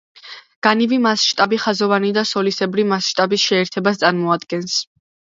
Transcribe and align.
განივი 0.67 0.97
მასშტაბი 1.01 1.59
ხაზოვანი 1.65 2.09
და 2.17 2.23
სოლისებრი 2.29 2.85
მასშტაბის 2.93 3.43
შეერთებას 3.51 4.01
წარმოადგენს. 4.05 4.79